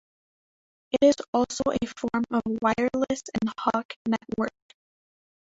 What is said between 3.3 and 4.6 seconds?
ad hoc network.